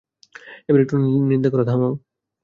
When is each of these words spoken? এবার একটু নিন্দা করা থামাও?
এবার 0.69 0.81
একটু 0.81 0.95
নিন্দা 1.29 1.49
করা 1.53 1.65
থামাও? 1.69 1.93